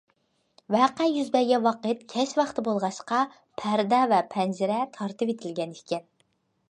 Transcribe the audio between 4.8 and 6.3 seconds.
تارتىۋېتىلگەن ئىكەن.